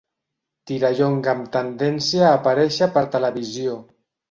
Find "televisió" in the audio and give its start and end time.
3.19-3.79